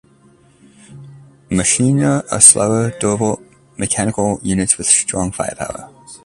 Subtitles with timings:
[1.51, 3.39] Machina are slower, durable
[3.77, 5.91] mechanical units with strong firepower.